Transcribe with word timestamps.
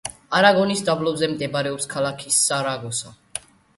არაგონის 0.37 0.81
დაბლობზე 0.87 1.29
მდებარეობს 1.33 1.87
ქალაქი 1.93 2.33
სარაგოსა. 2.39 3.13